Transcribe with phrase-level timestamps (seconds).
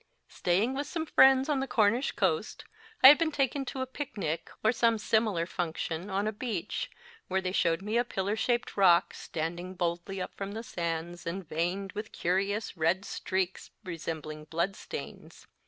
[0.29, 2.65] Staying with some friends on the Cornish coast,
[3.03, 6.89] I had been taken to a picnic, or some similar function, on a beach,
[7.27, 11.47] where they showed me a pillar shaped rock, standing boldly up from the sands, and
[11.47, 13.87] veined with curious red streaks 278 MY FIRST BOOK
[14.31, 15.47] resembling bloodstains.